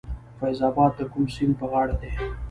[0.39, 2.11] فیض اباد د کوم سیند په غاړه دی؟